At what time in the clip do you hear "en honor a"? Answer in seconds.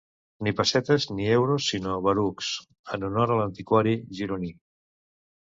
2.97-3.39